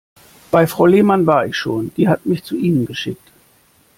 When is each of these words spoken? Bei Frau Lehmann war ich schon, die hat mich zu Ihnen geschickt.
Bei 0.49 0.65
Frau 0.65 0.87
Lehmann 0.87 1.27
war 1.27 1.45
ich 1.45 1.55
schon, 1.55 1.91
die 1.95 2.07
hat 2.09 2.25
mich 2.25 2.43
zu 2.43 2.57
Ihnen 2.57 2.87
geschickt. 2.87 3.31